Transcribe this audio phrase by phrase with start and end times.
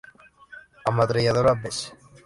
[0.93, 1.85] Ametralladora vz.